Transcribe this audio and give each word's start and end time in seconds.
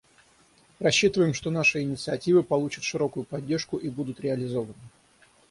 Рассчитываем, 0.79 1.35
что 1.35 1.51
наши 1.51 1.83
инициативы 1.83 2.41
получат 2.41 2.83
широкую 2.83 3.23
поддержку 3.23 3.77
и 3.77 3.87
будут 3.87 4.19
реализованы. 4.19 4.73